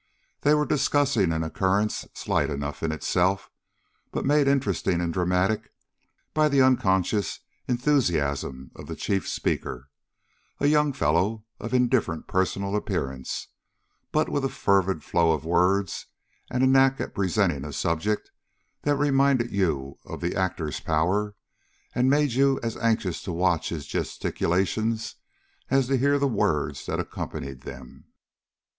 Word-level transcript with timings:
They 0.41 0.55
were 0.55 0.65
discussing 0.65 1.31
an 1.31 1.43
occurrence 1.43 2.07
slight 2.15 2.49
enough 2.49 2.81
in 2.81 2.91
itself, 2.91 3.51
but 4.11 4.25
made 4.25 4.47
interesting 4.47 4.99
and 4.99 5.13
dramatic 5.13 5.71
by 6.33 6.49
the 6.49 6.59
unconscious 6.59 7.41
enthusiasm 7.67 8.71
of 8.75 8.87
the 8.87 8.95
chief 8.95 9.27
speaker, 9.27 9.91
a 10.59 10.65
young 10.65 10.91
fellow 10.91 11.45
of 11.59 11.71
indifferent 11.71 12.25
personal 12.25 12.75
appearance, 12.75 13.49
but 14.11 14.27
with 14.27 14.43
a 14.43 14.49
fervid 14.49 15.03
flow 15.03 15.33
of 15.33 15.45
words 15.45 16.07
and 16.49 16.63
a 16.63 16.65
knack 16.65 16.99
at 16.99 17.13
presenting 17.13 17.63
a 17.63 17.71
subject 17.71 18.31
that 18.81 18.95
reminded 18.95 19.51
you 19.51 19.99
of 20.05 20.19
the 20.19 20.35
actor's 20.35 20.79
power, 20.79 21.35
and 21.93 22.09
made 22.09 22.31
you 22.31 22.59
as 22.63 22.75
anxious 22.77 23.21
to 23.21 23.31
watch 23.31 23.69
his 23.69 23.85
gesticulations 23.85 25.17
as 25.69 25.85
to 25.85 25.95
hear 25.95 26.17
the 26.17 26.27
words 26.27 26.87
that 26.87 26.99
accompanied 26.99 27.61
them. 27.61 28.05